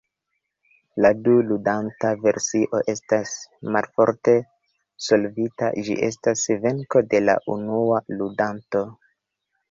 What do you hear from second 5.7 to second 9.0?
ĝi estas venko de la unua ludanto.